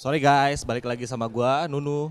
[0.00, 2.08] Sorry guys, balik lagi sama gua Nunu.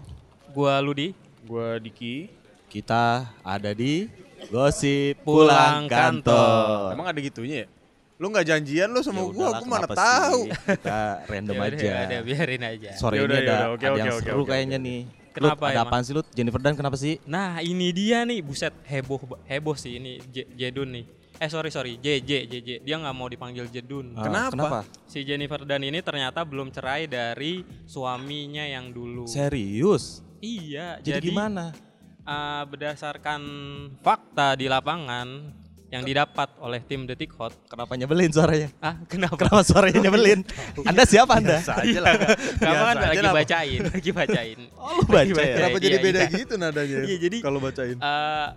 [0.53, 1.17] Gua Ludi.
[1.41, 2.29] Gua Diki.
[2.69, 4.05] Kita ada di
[4.53, 6.93] Gosip Pulang Pulang Kantor.
[6.93, 7.67] Emang ada gitunya ya?
[8.21, 10.41] Lu nggak janjian lu sama Ya gua, gua mana tahu.
[10.45, 10.77] sih?
[10.77, 11.01] Kita
[11.33, 11.81] random Ya udah, aja.
[11.81, 12.89] ya udah, biarin aja.
[12.93, 14.85] Sore Yaudah, ini ada, yaudah, oke, ada oke, yang oke, seru oke, kayaknya oke.
[14.85, 14.99] nih.
[15.33, 15.89] Kenapa Lut, ada emang?
[15.89, 16.27] apaan sih Lut?
[16.37, 17.17] Jennifer Dan kenapa sih?
[17.25, 19.17] Nah ini dia nih, buset heboh
[19.49, 21.05] heboh sih ini Jedun nih.
[21.39, 24.11] Eh sorry sorry, JJ JJ dia nggak mau dipanggil Jedun.
[24.13, 24.51] Ah, Kenapa?
[24.51, 24.79] Kenapa?
[25.07, 29.23] Si Jennifer Dan ini ternyata belum cerai dari suaminya yang dulu.
[29.23, 30.19] Serius?
[30.39, 31.75] iya, Jadi, jadi, gimana?
[32.23, 33.41] uh, berdasarkan
[33.99, 35.51] fakta di lapangan
[35.89, 37.51] yang didapat oleh tim Detik Hot.
[37.65, 38.69] Kenapa nyebelin suaranya?
[38.79, 39.35] Ah, kenapa?
[39.35, 40.43] Kenapa suaranya nyebelin?
[40.91, 41.59] anda siapa Anda?
[41.59, 42.13] Biasa aja lah.
[42.55, 43.33] Kamu kan lagi lah.
[43.33, 44.59] bacain, lagi bacain.
[44.75, 45.55] Oh lu baca Lagi ya?
[45.55, 46.29] Kenapa Iya, jadi iya, beda iya.
[46.35, 46.97] gitu nadanya?
[47.03, 47.97] Iya, jadi- kalau bacain.
[47.97, 48.47] Eh,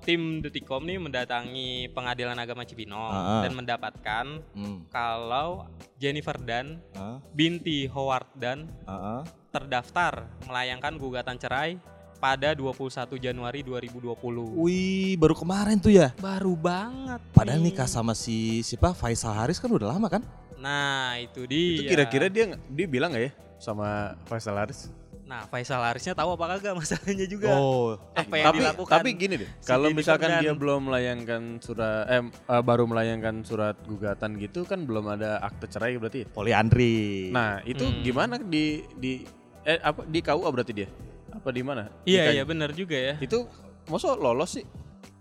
[0.00, 3.42] tim Detikcom nih mendatangi Pengadilan Agama Cibinong Ah, ah.
[3.42, 4.86] dan mendapatkan Hmm.
[4.88, 5.66] kalau
[5.96, 9.22] Jennifer Dan Ah, binti Howard Dan ah, ah.
[9.48, 11.76] terdaftar melayangkan gugatan cerai
[12.16, 14.58] pada 21 Januari 2020.
[14.58, 16.10] Wih, baru kemarin tuh ya.
[16.16, 17.22] Baru banget.
[17.30, 17.70] Padahal nih.
[17.70, 20.22] nikah sama si siapa Faisal Haris kan udah lama kan?
[20.58, 21.78] Nah, itu dia.
[21.78, 24.90] Itu kira-kira dia dia bilang nggak ya sama Faisal Haris?
[25.28, 27.52] Nah, Faisal Harisnya tahu apa kagak masalahnya juga.
[27.52, 28.94] Oh, Apa yang tapi dilakukan?
[28.96, 33.76] tapi gini deh, si kalau misalkan dia belum melayangkan surat eh eh, baru melayangkan surat
[33.84, 36.24] gugatan gitu kan belum ada akte cerai berarti.
[36.24, 36.28] ya?
[36.32, 37.28] poliandri.
[37.28, 38.00] Nah, itu Hmm.
[38.00, 39.28] gimana di di
[39.62, 40.88] eh apa di KUA berarti dia?
[41.28, 41.92] Apa di mana?
[42.08, 43.20] Iya, iya benar juga ya.
[43.20, 43.44] Itu
[43.84, 44.64] masa lolos sih?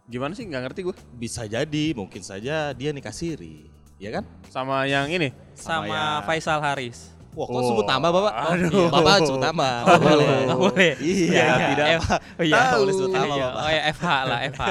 [0.07, 0.95] Gimana sih nggak ngerti gue.
[1.13, 3.67] bisa jadi, mungkin saja dia nikah siri,
[3.99, 4.23] ya kan?
[4.47, 5.35] Sama yang ini.
[5.51, 6.03] Sama Sama ya.
[6.23, 7.11] Faisal Haris.
[7.37, 8.33] Wah, kok Oh, sebut nama bapak?
[8.33, 8.89] aduh.
[8.89, 9.69] Bapak sebut nama.
[9.77, 10.91] Oh, Nggak boleh, nggak boleh.
[10.97, 11.85] Iya, tidak.
[11.93, 12.79] F, oh iya, Tahu.
[12.79, 13.53] boleh sebut nama, Iya, Bapak.
[13.55, 14.63] Oh ya FH lah, FH.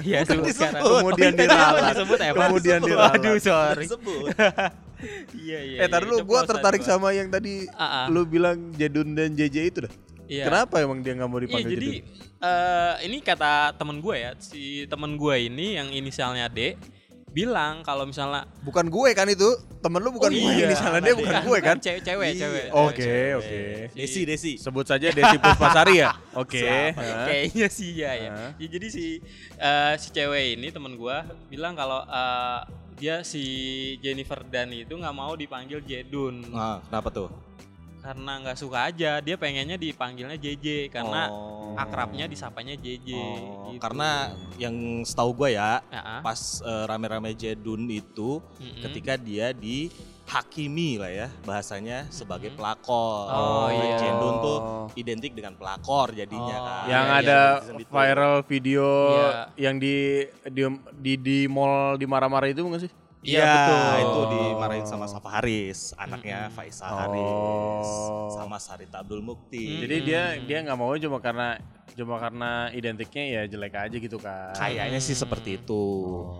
[0.00, 0.82] Iya, sebut sekarang.
[0.86, 1.82] Kemudian Oh, iya, diralat.
[1.90, 2.38] disebut FH.
[2.38, 2.90] Kemudian Disebut.
[2.94, 3.18] diralat.
[3.18, 3.86] Aduh, sorry.
[3.86, 4.26] Sebut.
[5.36, 5.78] Iya, iya.
[5.78, 6.88] eh, tar iya, dulu itu gue prosan tertarik gua.
[6.88, 8.04] sama yang tadi Ah, ah.
[8.08, 9.92] lu bilang Jedun dan JJ itu dah.
[10.24, 10.48] Iya.
[10.48, 12.06] Kenapa emang dia nggak mau Iya, dipanggil jadi Jedun?
[12.40, 16.80] eh, ini kata temen gue ya, si temen gue ini yang inisialnya D
[17.36, 19.44] bilang kalau misalnya Bukan gue kan itu,
[19.78, 21.76] temen lu bukan Oh gue, iya, ini salah dia bukan gue kan?
[21.76, 22.40] Cewek, cewek, Iya.
[22.40, 22.64] cewek.
[22.72, 23.60] Oke, oke.
[23.86, 24.52] Si- Desi, Desi.
[24.56, 26.16] Sebut saja Desi Puspasari ya?
[26.32, 26.64] Oke.
[26.96, 28.30] Kayaknya sih ya ya.
[28.56, 29.20] Ya, jadi si
[29.54, 32.60] eh, si cewek ini temen gua bilang kalau eh,
[32.96, 33.44] dia si
[34.00, 37.28] Jennifer Dan itu nggak mau dipanggil Jedun Nah, kenapa tuh?
[37.98, 39.18] Karena nggak suka aja.
[39.18, 41.74] Dia pengennya dipanggilnya JJ karena Oh.
[41.74, 43.08] akrabnya disapanya JJ.
[43.12, 43.80] Oh, gitu.
[43.80, 46.20] karena yang setahu gue ya, Ya, ah.
[46.20, 48.80] pas eh, rame-rame Jedun itu Mm-mm.
[48.80, 53.26] ketika dia dihakimi lah ya bahasanya sebagai pelakor.
[53.26, 53.98] Oh, iya.
[53.98, 54.58] Jedun tuh
[54.94, 56.64] identik dengan pelakor jadinya Oh.
[56.64, 56.82] kan.
[56.86, 57.40] yang Iya, ada
[57.74, 57.84] itu.
[57.86, 59.30] viral video Iya.
[59.58, 59.96] yang di
[60.46, 60.62] di
[60.94, 62.92] di, di mall di marah-marah itu bukan sih?
[63.26, 63.98] Iya, Iya, betul.
[63.98, 66.54] itu dimarahin sama Safa Haris, anaknya Mm-mm.
[66.54, 66.96] Faisal Oh.
[66.96, 67.90] Haris,
[68.32, 69.82] sama Sarita Abdul Mukti.
[69.82, 71.58] Jadi dia dia nggak mau cuma karena
[71.92, 74.52] cuma karena identiknya ya jelek aja gitu kan.
[74.52, 75.84] Kayaknya sih seperti itu.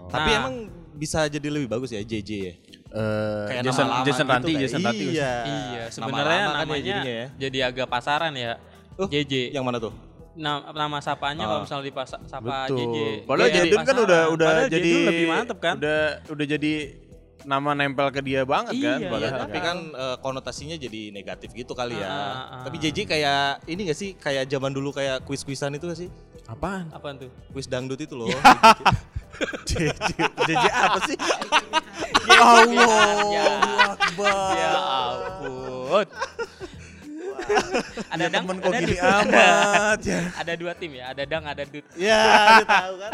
[0.06, 0.38] Tapi Nah.
[0.40, 0.54] emang
[0.92, 2.54] bisa jadi lebih bagus ya JJ ya.
[2.86, 5.06] Eh, Kayak Jason nama lama Jason gitu Ranti, kayak- Jason Ranti.
[5.10, 5.32] Iya.
[5.42, 7.26] Iya, Nama sebenarnya lama kan ya namanya jadinya ya.
[7.36, 8.52] jadi agak pasaran ya.
[8.94, 9.32] Oh, JJ.
[9.50, 9.92] Yang mana tuh?
[10.36, 11.48] Nama, nama sapanya Ah.
[11.48, 12.76] kalau misalnya dipasa sapa Betul.
[12.78, 12.96] JJ.
[13.24, 15.74] Padahal Iya, Jedun kan udah udah Padahal jadi Jedun lebih mantep kan?
[15.76, 16.72] Udah udah jadi
[17.42, 19.76] nama nempel ke dia banget kan Iya, padahal Iya, tapi kan.
[19.88, 22.04] kan eh, konotasinya jadi negatif gitu kali ya.
[22.04, 22.62] Ah, ah, ah.
[22.62, 24.10] Tapi JJ kayak ini gak sih?
[24.14, 26.10] Kayak zaman dulu kayak kuis-kuisan itu gak sih?
[26.46, 26.86] apaan?
[26.90, 27.26] Apaan tuh?
[27.50, 28.30] Kuis dangdut itu loh.
[29.68, 29.90] JJ
[30.38, 31.16] JJ apa sih?
[32.26, 34.50] Ya Allah Akbar.
[34.52, 36.06] Ya ampun.
[38.12, 39.04] ada Ya dang, temen kok ada gini dut.
[39.22, 40.20] amat ya.
[40.34, 41.84] ada dua tim ya, ada dang, ada dut.
[41.94, 42.22] ya,
[42.66, 43.12] tahu kan.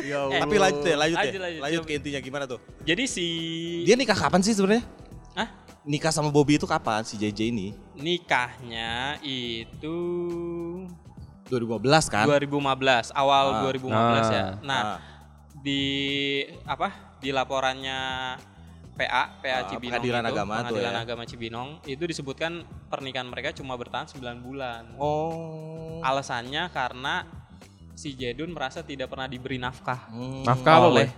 [0.00, 1.42] Ya Eh, Tapi lanjut deh, lanjut, Lanjut, deh.
[1.42, 1.60] lanjut.
[1.60, 2.60] Lanjut ke intinya gimana tuh?
[2.82, 3.26] Jadi si
[3.82, 4.84] Dia nikah kapan sih sebenarnya?
[5.34, 5.48] Hah?
[5.84, 7.76] Nikah sama Bobby itu kapan si JJ ini?
[7.94, 9.98] nikahnya itu
[11.44, 12.24] 2015 kan?
[12.24, 13.60] 2015, awal Ah.
[13.62, 14.40] 2015 ya.
[14.40, 14.48] Ah.
[14.62, 14.98] Nah, Ah.
[15.54, 15.82] di
[16.64, 16.88] apa?
[17.18, 18.00] Di laporannya
[18.94, 21.00] PA, PA Ah, Cibinong Pengadilan itu, Agama Pengadilan ya.
[21.02, 22.52] Agama Cibinong itu disebutkan
[22.86, 24.94] pernikahan mereka cuma bertahan 9 bulan.
[24.96, 25.98] Oh.
[26.00, 27.26] Alasannya karena
[27.94, 30.42] si Jedun merasa tidak pernah diberi nafkah Hmm.
[30.46, 31.08] Nafkah apa, oleh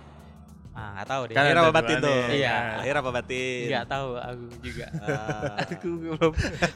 [0.77, 1.33] Ah, nggak tahu deh.
[1.33, 2.19] Kan apa batin tuh?
[2.29, 2.55] Iya.
[2.77, 3.65] Lahir apa batin?
[3.65, 4.85] Nggak tahu aku juga.
[5.01, 5.57] Ah.
[5.65, 6.31] aku belum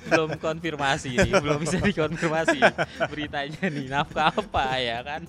[0.10, 2.58] belum konfirmasi nih, belum bisa dikonfirmasi
[3.06, 5.22] beritanya nih nafkah apa ya kan?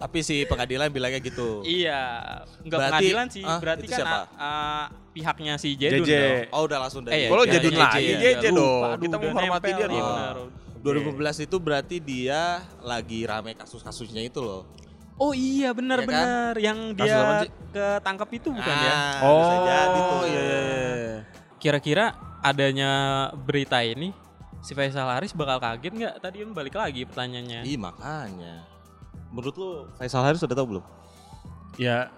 [0.00, 1.60] Tapi si pengadilan bilangnya gitu.
[1.60, 2.00] iya,
[2.64, 4.16] nggak Berarti- pengadilan sih, ah, berarti kan siapa?
[4.16, 6.12] ah, ah, pihaknya si Jedun JJ.
[6.16, 6.40] dong.
[6.50, 8.56] Oh udah langsung Eh, dari ya, Kalau ya, Jedun lagi, JJ lupa.
[8.56, 8.98] dong.
[9.04, 10.08] Kita menghormati dia nih, dong.
[10.08, 10.36] benar.
[10.80, 12.40] 2015 itu berarti dia
[12.80, 14.64] lagi rame kasus-kasusnya itu loh.
[15.20, 15.76] Oh iya Iya kan?
[15.76, 18.92] benar-benar yang Kasus apaan dia ketangkep itu bukan ya?
[19.20, 20.22] Ah, bisa jadi tuh.
[20.24, 21.16] iya, iya, iya.
[21.56, 22.04] Kira-kira
[22.40, 22.90] adanya
[23.36, 24.16] berita ini
[24.58, 26.14] si Faisal Haris bakal kaget nggak?
[26.18, 27.60] Tadi kan balik lagi pertanyaannya.
[27.62, 28.64] Ih makanya.
[29.28, 30.84] Menurut lu Faisal Haris sudah tahu belum?
[31.76, 32.08] Ya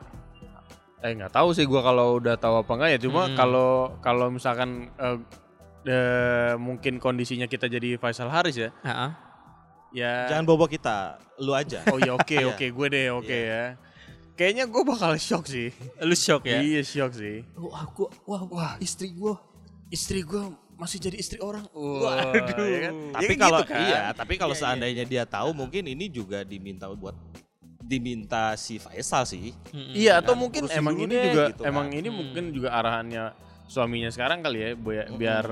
[1.02, 3.34] eh nggak tahu sih gua kalau udah tahu apa enggak ya cuma Hmm.
[3.34, 5.18] kalau kalau misalkan eh,
[5.84, 8.70] eh, mungkin kondisinya kita jadi Faisal Haris ya.
[8.80, 9.10] Heeh.
[9.92, 11.84] Ya Jangan bobo kita, lu aja.
[11.88, 12.48] Oh ya oke Iya.
[12.48, 13.44] oke gue deh oke Iya.
[13.46, 13.64] ya.
[14.32, 15.68] Kayaknya gue bakal shock sih.
[15.98, 16.58] Lu shock ya?
[16.58, 17.44] Iya shock sih.
[17.54, 19.36] Wah, gua, wah, wah, istri gua.
[19.88, 20.40] Istri gue
[20.74, 21.68] masih jadi istri orang.
[21.70, 22.64] Waduh.
[22.64, 22.94] ya kan?
[23.12, 23.80] tapi Ya kan kalau gitu kan?
[23.82, 24.66] iya, tapi kalau Iya, iya.
[24.66, 27.12] seandainya dia tahu mungkin ini juga diminta buat
[27.78, 29.52] diminta si Faisal sih.
[29.68, 29.92] Mm-mm.
[29.92, 31.98] Iya atau Kan, mungkin emang ini deh, juga gitu emang kan.
[31.98, 32.16] ini Hmm.
[32.16, 33.24] mungkin juga arahannya
[33.66, 35.44] suaminya sekarang kali ya biar, biar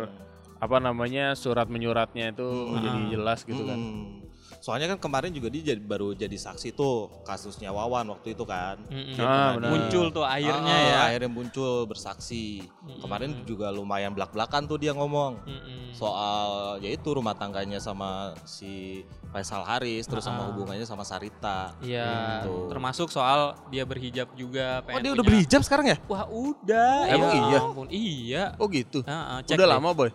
[0.57, 2.81] apa namanya surat menyuratnya itu Hmm.
[2.81, 3.77] jadi jelas gitu kan.
[3.77, 4.20] Hmm.
[4.61, 8.77] Soalnya kan kemarin juga dia jadi, baru jadi saksi tuh kasusnya Wawan waktu itu kan.
[8.87, 9.17] Mm-mm.
[9.17, 10.99] Dia Ah, Muncul tuh akhirnya Ah, ya.
[11.09, 12.69] Akhirnya muncul bersaksi.
[12.85, 13.01] Mm-mm.
[13.01, 15.97] Kemarin juga lumayan belak-belakan tuh dia ngomong Mm-mm.
[15.97, 20.47] soal yaitu rumah tangganya sama si Faisal Haris terus sama Ah.
[20.53, 21.73] hubungannya sama Sarita.
[21.81, 22.69] Iya, Gitu.
[22.69, 24.85] termasuk soal dia berhijab juga.
[24.85, 25.97] Oh dia udah punya- berhijab sekarang ya?
[26.05, 27.09] Wah udah.
[27.09, 27.61] Emang ya iya?
[27.63, 28.45] ampun, iya.
[28.57, 29.01] Oh gitu.
[29.01, 29.73] Heeh, cek Udah deh.
[29.73, 30.11] lama boy.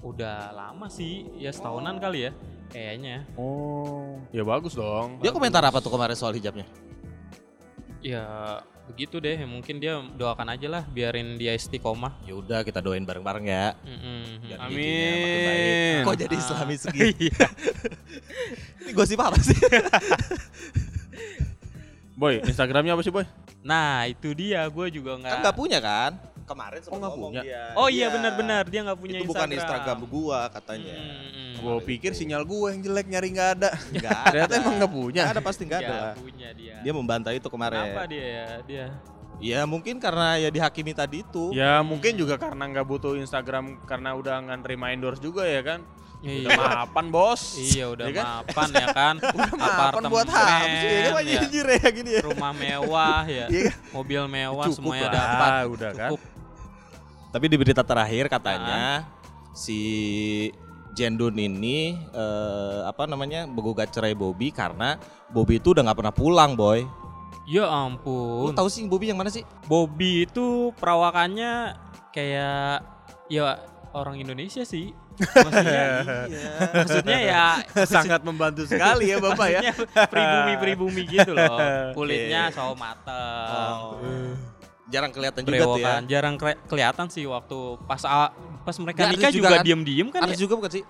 [0.00, 2.32] Udah lama sih, ya setahunan kali ya,
[2.74, 3.22] kayaknya.
[3.38, 5.22] Oh ya bagus dong.
[5.22, 6.66] Dia komentar apa tuh kemarin soal hijabnya?
[8.02, 12.20] Ya begitu deh, mungkin dia doakan aja lah, biarin dia istiqomah.
[12.26, 13.72] Ya udah kita doain bareng-bareng ya.
[13.80, 14.44] Mm-mm.
[14.44, 16.02] Biar Amin.
[16.04, 17.14] Kok jadi islami segini?
[17.30, 17.46] Iya.
[18.84, 19.56] Ini gosip apa sih?
[22.14, 23.24] Boy Instagramnya apa sih boy?
[23.64, 25.32] Nah itu dia, gue juga nggak.
[25.32, 26.12] kan nggak punya kan?
[26.44, 27.42] Kemarin sempat nggak ngomong punya?
[27.42, 27.62] dia.
[27.74, 28.08] Oh iya Iya.
[28.12, 30.94] benar-benar dia nggak punya Itu bukan Instagram gua katanya.
[30.94, 31.53] Mm-mm.
[31.64, 33.70] Gue pikir sinyal gue yang jelek nyari nggak ada.
[33.92, 34.28] Enggak ada.
[34.30, 35.22] Ternyata emang nggak punya.
[35.24, 35.88] Nggak ada pasti nggak ada.
[35.88, 36.14] Nggak lah.
[36.20, 36.74] punya dia.
[36.84, 37.80] Dia membantah itu kemarin.
[37.80, 38.46] Kenapa dia ya?
[38.68, 38.86] Dia.
[39.42, 41.50] Ya mungkin karena ya dihakimi tadi itu.
[41.50, 45.80] Ya mungkin juga karena nggak butuh Instagram karena udah nggak terima endorse juga ya kan.
[46.24, 46.48] Iya.
[46.56, 47.42] Udah mapan bos.
[47.60, 48.24] Iya udah Ya kan?
[48.24, 49.14] mapan ya kan.
[49.60, 51.12] mapan buat apa sih, ya kan?
[51.12, 51.40] Wah, ya.
[51.44, 52.22] nyinyir ya gini ya.
[52.24, 53.46] Rumah mewah ya.
[53.52, 53.76] Iya kan?
[53.92, 55.50] Mobil mewah Cukup semuanya lah, dapat.
[55.68, 56.10] udah kan.
[56.14, 56.20] Cukup.
[57.34, 59.04] Tapi di berita terakhir katanya
[59.52, 59.80] si
[60.94, 64.96] Jendun ini eh, apa namanya menggugat cerai Bobby karena
[65.28, 66.86] Bobby itu udah nggak pernah pulang, boy.
[67.44, 68.56] Ya Lu ampun.
[68.56, 69.44] tahu sih Bobby yang mana sih?
[69.68, 71.76] Bobby itu perawakannya
[72.14, 72.80] kayak
[73.28, 73.60] ya
[73.92, 74.96] orang Indonesia sih.
[75.14, 75.86] Maksudnya,
[76.82, 77.44] maksudnya ya
[77.86, 79.60] Sangat membantu sekali ya bapak ya.
[80.10, 81.54] pribumi-pribumi gitu loh.
[81.96, 83.78] Kulitnya sawo mateng.
[83.94, 84.53] Oh.
[84.86, 85.64] Jarang kelihatan juga tuh ya.
[85.80, 86.00] Brewokan.
[86.06, 89.64] Jarang kre- kelihatan sih waktu pas a- pas mereka Dia nikah juga, juga kan?
[89.64, 90.42] diem-diem kan Artis ya.
[90.44, 90.84] juga bukan sih?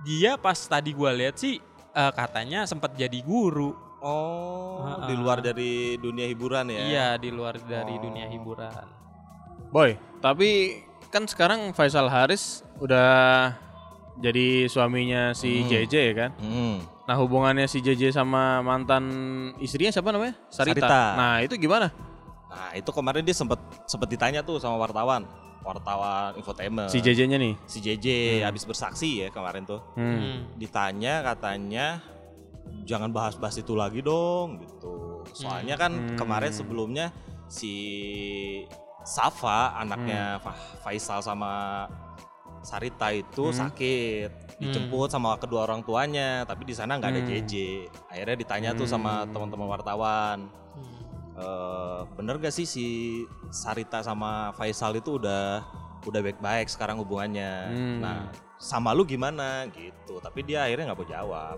[0.00, 1.58] Dia pas tadi gua lihat sih
[1.90, 3.74] eh, katanya sempat jadi guru.
[4.00, 5.06] Oh, Ha-ha.
[5.06, 6.80] di luar dari dunia hiburan ya.
[6.80, 8.00] Iya, di luar dari Oh.
[8.00, 8.72] dunia hiburan.
[9.68, 13.52] Boy, tapi kan sekarang Faisal Haris udah
[14.16, 15.68] jadi suaminya si Hmm.
[15.68, 16.30] JJ ya kan.
[16.34, 16.80] Hmm.
[17.04, 19.04] Nah hubungannya si JJ sama mantan
[19.58, 20.32] istrinya siapa namanya?
[20.46, 20.80] Sarita.
[20.80, 21.02] Sarita.
[21.14, 21.92] Nah itu gimana?
[22.50, 25.22] Nah, itu kemarin dia sempat sempat ditanya tuh sama wartawan,
[25.60, 26.90] wartawan infotainment.
[26.90, 27.54] Si JJ-nya nih.
[27.64, 28.06] si JJ
[28.42, 29.80] habis bersaksi ya kemarin tuh.
[29.94, 30.18] Hmm.
[30.18, 30.38] Hmm.
[30.56, 32.02] Ditanya katanya
[32.82, 35.22] jangan bahas-bahas itu lagi dong gitu.
[35.32, 36.16] Soalnya kan Hmm.
[36.16, 37.14] kemarin sebelumnya
[37.46, 37.72] si
[39.00, 40.42] Safa anaknya Hmm.
[40.44, 41.86] Fa- Faisal sama
[42.60, 43.56] Sarita itu Hmm.
[43.56, 44.30] sakit
[44.60, 47.30] dijemput sama kedua orang tuanya tapi di sana nggak ada Hmm.
[47.32, 47.52] JJ
[48.06, 49.32] akhirnya ditanya tuh sama Hmm.
[49.32, 50.38] teman-teman wartawan
[50.76, 51.09] Hmm.
[51.40, 52.86] Eh, bener gak sih si
[53.48, 55.64] Sarita sama Faisal itu udah
[56.04, 57.52] udah baik-baik sekarang hubungannya.
[57.72, 57.98] Hmm.
[58.00, 58.18] Nah,
[58.60, 60.20] sama lu gimana gitu.
[60.20, 61.56] Tapi dia akhirnya nggak mau jawab.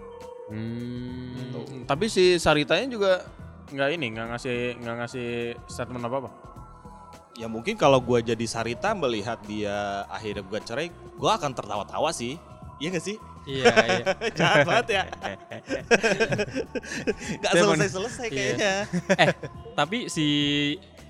[0.50, 1.34] Hmm.
[1.34, 1.60] Gitu.
[1.86, 3.12] Tapi si Saritanya juga
[3.72, 5.30] nggak ini nggak ngasih nggak ngasih
[5.66, 6.30] statement apa apa.
[7.40, 12.38] Ya mungkin kalau gua jadi Sarita melihat dia akhirnya gua cerai, gua akan tertawa-tawa sih.
[12.82, 13.16] Iya gak sih?
[13.42, 14.04] Iya, iya.
[14.38, 15.02] Jahat banget ya.
[17.42, 18.32] gak selesai-selesai Iya.
[18.32, 18.74] kayaknya.
[19.18, 19.28] eh,
[19.72, 20.26] tapi si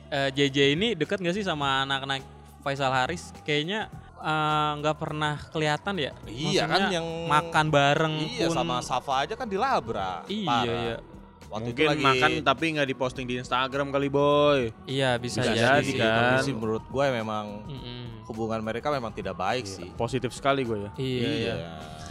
[0.09, 2.21] eh, JJ ini dekat gak sih sama anak-anak
[2.61, 3.31] Faisal Haris?
[3.43, 6.11] Kayaknya eh, nggak pernah kelihatan ya.
[6.25, 8.55] Iya kan Maksudnya yang makan bareng Iya pun.
[8.55, 10.25] sama Safa aja kan dilabrak.
[10.27, 10.65] Iya, Parah.
[10.65, 10.97] iya.
[11.53, 14.73] Waktu Mungkin itu lagi makan tapi nggak diposting di Instagram kali boy.
[14.85, 16.17] Iya, bisa, Bisa jadi, kan.
[16.33, 18.25] Tapi sih menurut gue memang Mm-mm.
[18.25, 19.89] hubungan mereka memang tidak baik Iya, sih.
[19.93, 20.91] Positif sekali gue ya.
[20.97, 21.55] Iya, iya.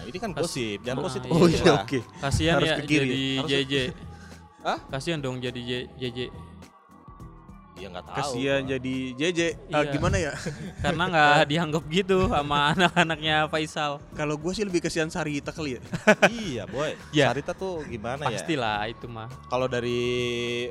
[0.04, 1.28] Ini kan gosip, jangan Ah, positif.
[1.28, 1.36] iya.
[1.36, 1.86] Oh, iya, lah.
[2.22, 3.74] Kasihan Harus ya ke kiri jadi JJ.
[4.62, 4.78] Hah?
[4.88, 6.20] Kasihan dong jadi J- JJ.
[7.82, 8.18] Ya nggak tahu.
[8.22, 9.40] Kasihan jadi JJ.
[9.68, 9.92] Ah, Iya.
[9.92, 10.34] gimana ya?
[10.86, 13.98] Karena nggak dianggap gitu sama anak-anaknya Faisal.
[14.12, 15.82] Kalau gue sih lebih kasihan Sarita kali ya.
[16.30, 16.94] iya, boy.
[17.10, 17.28] Ya.
[17.28, 18.38] Sarita tuh gimana ya?
[18.38, 19.26] Pastilah itu mah.
[19.48, 20.02] Kalau dari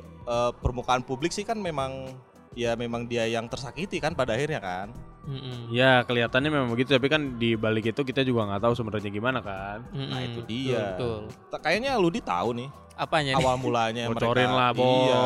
[0.07, 2.15] eh, permukaan publik sih kan memang
[2.53, 4.89] ya memang dia yang tersakiti kan pada akhirnya kan.
[5.21, 5.69] Mm-mm.
[5.69, 9.39] Ya kelihatannya memang begitu tapi kan di balik itu kita juga nggak tahu sebenarnya gimana
[9.39, 9.85] kan.
[9.91, 10.09] Mm-mm.
[10.09, 10.95] Nah, itu dia.
[10.95, 11.29] Betul.
[11.47, 13.39] Ta- Kayaknya lu di tahu nih Apanya nih?
[13.39, 14.53] awal mulanya Bocorin mereka.
[14.55, 15.25] lah Iya.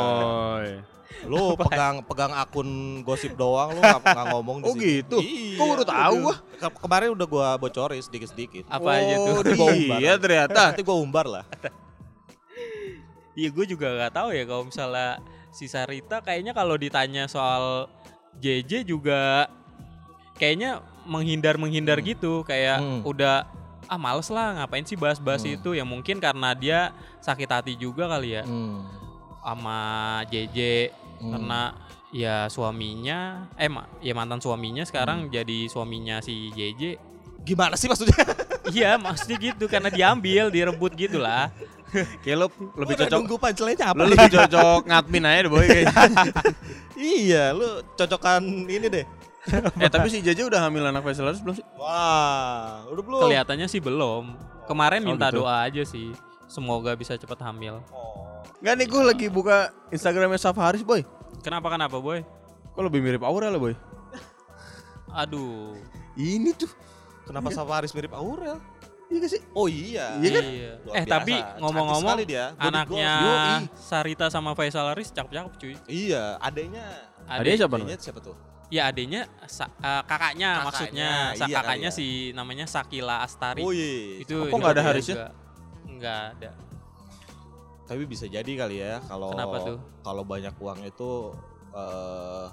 [1.25, 2.69] Lu pegang pegang akun
[3.01, 4.85] gosip doang lu nggak ngomong di Oh situ.
[4.85, 5.17] gitu?
[5.19, 5.57] Iya.
[5.57, 6.37] Kok baru tahu gua?
[6.57, 8.65] Ke- kemarin udah gua bocorin sedikit-sedikit.
[8.67, 9.25] Apa aja tuh?
[9.27, 9.99] Oh, Nanti gua umbar.
[9.99, 10.61] Iya ternyata.
[10.69, 11.45] Nanti gua umbar lah.
[13.35, 15.19] Iya gue juga nggak tahu ya kalau misalnya
[15.51, 17.91] si Sarita kayaknya kalau ditanya soal
[18.39, 19.51] JJ juga
[20.35, 22.07] kayaknya menghindar menghindar Hmm.
[22.07, 23.03] gitu kayak Hmm.
[23.03, 23.43] udah
[23.85, 25.51] ah males lah ngapain sih bahas-bahas Hmm.
[25.53, 28.87] itu ya mungkin karena dia sakit hati juga kali ya Hmm.
[29.45, 29.79] Sama
[30.27, 30.59] JJ
[31.15, 31.31] Hmm.
[31.31, 31.61] karena
[32.11, 33.19] ya suaminya
[33.55, 34.91] eh ma- ya mantan suaminya Hmm.
[34.91, 36.99] sekarang jadi suaminya si JJ
[37.41, 38.25] Gimana sih maksudnya?
[38.73, 41.53] iya maksudnya gitu karena diambil direbut gitu lah
[42.19, 43.97] Kayak lo lebih udah cocok nunggu punchline-nya apa?
[43.97, 45.95] lo lebih cocok ngadmin aja deh boy kayaknya.
[47.15, 49.05] iya, lu cocokan ini deh.
[49.79, 51.67] eh tapi si Jaja udah hamil anak Faisal Haris belum sih?
[51.77, 53.21] Wah, udah belum?
[53.23, 54.35] kelihatannya sih belum
[54.65, 55.39] kemarin Oh, minta gitu.
[55.41, 56.11] doa aja sih
[56.47, 58.24] semoga bisa cepat hamil Oh.
[58.57, 59.57] Nggak nih gue lagi buka
[59.89, 61.05] Instagramnya Safa Haris boy.
[61.41, 62.25] kenapa kenapa boy
[62.71, 63.75] Kok lebih mirip Aurel boy?
[65.09, 65.79] aduh
[66.15, 66.71] Ini tuh.
[67.25, 68.59] Kenapa Safaris mirip Aurel?
[69.07, 69.43] Iya gak sih?
[69.53, 70.17] Oh iya.
[70.17, 70.45] Iya kan?
[70.81, 71.13] Luar eh biasa.
[71.13, 72.45] tapi ngomong-ngomong dia.
[72.57, 73.13] Anaknya.
[73.75, 76.85] Sarita sama Faisal Haris cakep-cakep cuy Iya, adanya
[77.25, 77.99] Adanya siapa adanya namanya?
[78.01, 78.37] siapa tuh?
[78.69, 83.61] ya adanya sa- eh, kakaknya, Kakaknya, maksudnya Sa- iya kakaknya kali si namanya Sakila Astari
[83.61, 84.19] Oh iya.
[84.19, 85.17] itu Kok nggak ada Harisnya?
[85.87, 86.51] nggak ada
[87.85, 89.79] Tapi bisa jadi kali ya kalau Kenapa tuh?
[90.01, 91.11] kalau banyak uang itu
[91.71, 92.47] eh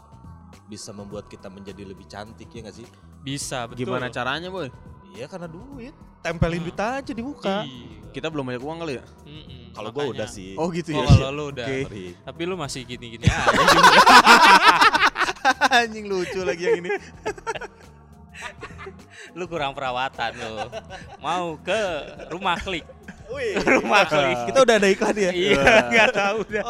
[0.67, 2.87] bisa membuat kita menjadi lebih cantik ya nggak sih?
[3.21, 4.67] bisa betul Gimana caranya boy?
[5.11, 5.93] Iya karena duit.
[6.21, 6.67] Tempelin Hmm.
[6.67, 7.61] duit aja di muka.
[7.63, 8.09] Iya.
[8.09, 9.05] Kita belum banyak uang kali ya?
[9.71, 10.15] Kalau gua makanya.
[10.17, 10.51] udah sih.
[10.55, 11.07] Oh gitu Oh, ya?
[11.07, 11.65] kalau lu udah.
[11.65, 11.79] Oke.
[11.85, 12.05] Sorry.
[12.17, 13.45] Tapi lu masih gini-gini aja.
[15.71, 16.89] Anjing lucu lagi yang ini.
[19.31, 20.55] lu kurang perawatan lu.
[21.19, 21.79] Mau ke
[22.27, 22.83] rumah klik.
[23.31, 24.37] Wih, Rumah klik.
[24.47, 25.31] kita udah ada iklan ya?
[25.45, 26.65] iya, nggak tahu dah.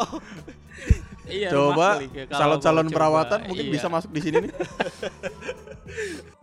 [1.24, 2.94] Iya, rumah Coba ya, calon-calon coba.
[2.94, 3.72] perawatan mungkin Iya.
[3.72, 4.52] bisa masuk di sini nih.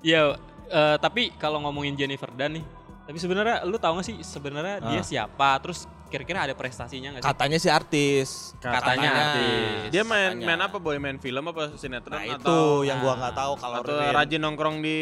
[0.02, 2.66] Iya, eh, tapi kalau ngomongin Jennifer Dan nih,
[3.04, 5.06] tapi sebenarnya lu tahu gak sih sebenarnya dia Ah.
[5.06, 5.50] siapa?
[5.60, 7.28] Terus kira-kira ada prestasinya gak sih?
[7.28, 8.30] Katanya sih artis.
[8.58, 9.90] Katanya artis.
[9.90, 10.46] Dia main Katanya.
[10.48, 10.96] main apa boy?
[10.98, 14.78] Main film apa sinetron Nah itu atau yang gua nggak tahu kalau atau rajin nongkrong
[14.80, 14.98] di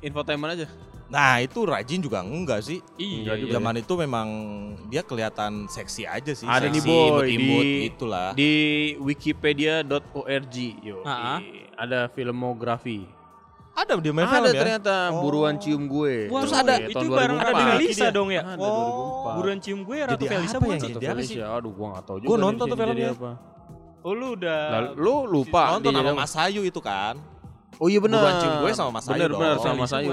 [0.00, 0.66] infotainment aja?
[1.08, 2.84] Nah itu rajin juga enggak sih.
[2.94, 3.52] Iya, Enggak juga.
[3.56, 4.28] Zaman itu memang
[4.86, 6.44] dia kelihatan seksi aja sih.
[6.44, 8.28] Ada nih seksi, boy imut-imut di gitulah.
[8.34, 8.52] di
[8.98, 11.00] wikipedia.org yo.
[11.74, 13.08] Ada filmografi.
[13.72, 14.58] Ada dia main ada film ya.
[14.58, 15.22] ternyata Oh.
[15.22, 16.26] buruan cium gue.
[16.28, 17.46] Wah, Terus ada- itu tahun bareng 2004.
[17.46, 18.10] Ratu Ada Felisa dia.
[18.10, 18.42] dong ya?
[18.42, 18.66] Ada Oh.
[18.66, 19.32] 2004.
[19.38, 20.82] Buruan cium gue Ratu Jadi Felisa apa bukan sih?
[20.82, 22.26] Ratu jadi apa Felicia, aduh gua gak tahu juga.
[22.26, 23.10] Gua nih nonton tuh filmnya.
[23.14, 23.30] apa.
[23.98, 24.60] Oh lu udah
[24.94, 27.14] lu lupa Nonton sama Mas Ayu itu kan.
[27.76, 28.18] Oh iya benar.
[28.18, 29.40] Buruan cium gue sama Mas Ayu bener dong.
[29.56, 30.10] sama Mas Felisa Ayu.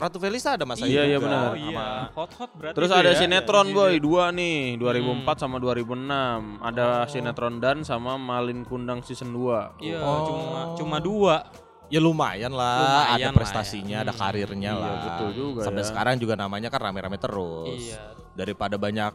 [0.00, 0.88] Ratu Felisa ada Mas Ayu.
[0.90, 1.28] Iya, iya, juga.
[1.28, 1.44] benar.
[1.44, 3.14] Oh iya, hot-hot berarti Terus ada ya.
[3.14, 4.00] sinetron Iya, boy iya.
[4.00, 4.88] dua nih 2004
[5.28, 5.36] Hmm.
[5.38, 6.16] sama 2006
[6.58, 10.24] ada sinetron dan sama Malin Kundang season 2 Iya, Oh.
[10.26, 11.36] cuma cuma dua.
[11.86, 14.04] Ya lumayan lah, Lumayan ada lah prestasinya, ya.
[14.04, 14.94] ada Hmm, karirnya iya, lah.
[15.04, 15.88] betul juga Sampai ya.
[15.90, 17.82] sekarang juga namanya kan rame-rame terus.
[17.82, 18.14] Iya.
[18.32, 19.10] Daripada banyak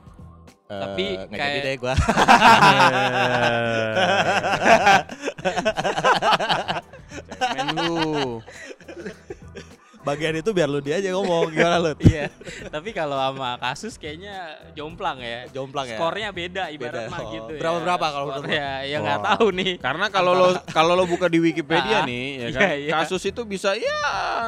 [0.66, 1.94] eh, Tapi nggak kayak- jadi deh gua.
[7.38, 8.25] Cemen lu
[10.06, 11.92] Bagian itu biar lu dia aja ngomong gimana lu?
[11.98, 12.30] Iya.
[12.70, 14.38] Tapi kalau sama kasus kayaknya
[14.72, 15.50] jomplang ya.
[15.50, 15.98] Jomplang ya.
[15.98, 17.12] Skornya beda ibarat Beda.
[17.12, 17.60] mah Oh, gitu ya.
[17.60, 19.28] berapa-berapa kalau menurut Skornya ya nggak Wah.
[19.34, 19.72] tahu nih.
[19.82, 22.92] Karena kalau lo kalau lo buka di Ah, Wikipedia nih ya kan iya, iya.
[22.94, 24.00] kasus itu bisa ya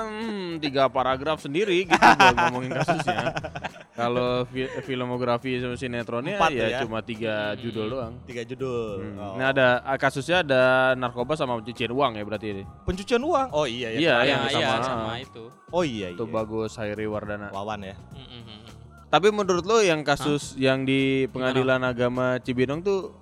[0.05, 3.17] hmm, tiga paragraf sendiri gitu buat ngomongin kasusnya.
[3.97, 6.79] Kalau fi- filmografi sama sinetronnya Empat ya, ya.
[6.85, 7.59] cuma tiga Hmm.
[7.59, 8.13] judul doang.
[8.23, 8.93] Tiga judul.
[9.01, 9.17] Hmm.
[9.17, 9.33] Oh.
[9.33, 10.63] Ini ada ah, kasusnya ada
[10.93, 12.63] narkoba sama pencucian uang ya berarti ini.
[12.85, 13.49] pencucian uang.
[13.49, 15.43] Oh iya Iya, yang Iya, sama- iya sama itu.
[15.67, 16.31] Oh iya Itu iya.
[16.31, 17.49] bagus Hairi Wardana.
[17.49, 17.97] Wawan ya.
[18.13, 18.69] Mm-mm.
[19.07, 23.15] Tapi menurut lo yang kasus yang di Pengadilan Agama Cibinong tuh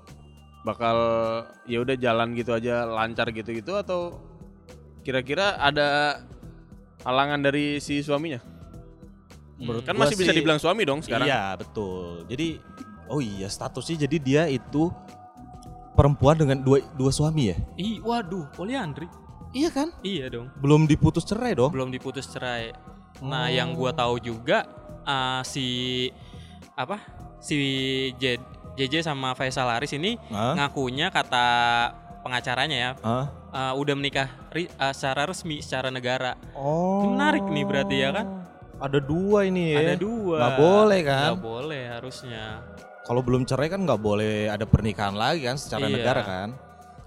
[0.62, 0.98] bakal
[1.64, 4.18] ya udah jalan gitu aja lancar gitu-gitu atau
[5.02, 6.20] kira-kira ada
[7.02, 8.42] halangan dari si suaminya?
[9.56, 11.26] Menurut Kan gua masih bisa sih- dibilang suami dong sekarang.
[11.26, 12.28] Iya betul.
[12.28, 12.60] Jadi
[13.08, 14.92] oh iya statusnya jadi dia itu
[15.94, 17.58] perempuan dengan dua dua suami ya?
[17.76, 19.08] Ih, waduh, poliandri.
[19.52, 19.96] Iya kan?
[20.02, 20.52] Iya dong.
[20.60, 21.72] Belum diputus cerai dong?
[21.72, 22.76] Belum diputus cerai.
[23.24, 23.50] Nah, Oh.
[23.50, 24.68] yang gua tahu juga
[25.02, 26.12] uh, si
[26.76, 27.00] apa?
[27.40, 27.56] Si
[28.14, 28.44] J-
[28.76, 30.52] JJ sama Faisal Haris ini Hah?
[30.58, 31.48] ngakunya kata
[32.20, 33.26] pengacaranya ya Hah?
[33.54, 36.36] uh, udah menikah ri- uh, secara resmi secara negara.
[36.52, 37.08] Oh.
[37.08, 38.44] Menarik nih berarti ya kan?
[38.76, 39.80] Ada dua ini ya.
[39.82, 40.38] Ada dua.
[40.38, 41.30] Nggak boleh kan?
[41.32, 42.44] Nggak boleh harusnya.
[43.06, 45.94] Kalau belum cerai kan nggak boleh ada pernikahan lagi kan secara Iya.
[45.96, 46.50] negara kan?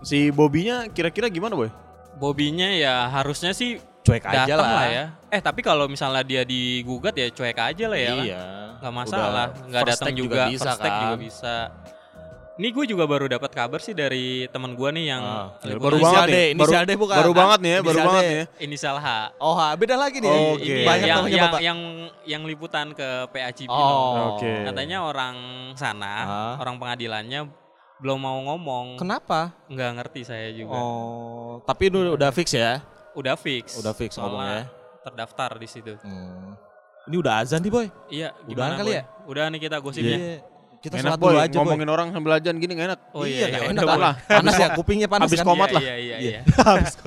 [0.00, 1.68] Si Bobinya kira-kira gimana boy?
[2.16, 4.64] Bobinya ya harusnya sih Cuek aja lah.
[4.64, 5.04] lah ya.
[5.28, 8.10] Eh tapi kalau misalnya dia digugat ya cuek aja lah ya.
[8.10, 8.24] kan?
[8.24, 8.42] Iya.
[8.78, 11.18] nggak masalah nggak first datang take juga, bisa first take juga kan.
[11.18, 11.54] bisa
[12.58, 16.26] ini gue juga baru dapat kabar sih dari teman gue nih yang Ah, baru banget
[16.26, 16.46] D, nih.
[16.52, 17.16] inisial baru, D bukan.
[17.16, 18.44] Baru banget nih ya, baru banget nih ya.
[18.60, 20.26] inisial H Oh, beda lagi nih.
[20.28, 20.76] Oh, Ini Oke.
[20.82, 21.60] Banyak yang, yang, Bapak.
[21.62, 21.78] yang
[22.24, 23.78] yang liputan ke PA Cibinong.
[23.78, 24.34] Oh.
[24.34, 24.52] Oke.
[24.64, 25.36] Katanya orang
[25.72, 26.54] sana, Ah.
[26.58, 27.46] orang pengadilannya
[27.98, 28.94] belum mau ngomong.
[28.96, 29.54] Kenapa?
[29.66, 30.74] Nggak ngerti saya juga.
[30.74, 32.82] Oh, tapi itu udah fix ya?
[33.12, 33.74] Udah fix.
[33.76, 34.62] Udah fix Soalnya ngomongnya.
[35.00, 35.94] Terdaftar di situ.
[36.00, 36.58] Hmm.
[37.06, 37.86] Ini udah azan nih, Boy.
[38.08, 38.98] Iya, Udahan gimana kali Boy?
[38.98, 39.02] ya?
[39.24, 40.18] Udah nih kita gosipnya.
[40.18, 40.57] Iya.
[40.88, 41.60] Kita Enak sholat boy, dulu aja, Boy.
[41.68, 43.00] ngomongin orang sambil ajan gini gak enak.
[43.12, 44.16] Oh iya, iya, iya, enak lah.
[44.16, 44.40] Boy.
[44.40, 45.48] Panas ya, kupingnya panas Habis kan.
[45.52, 45.82] komat Iya, lah.
[45.84, 46.40] Iya, iya, Iya.
[46.72, 46.92] Habis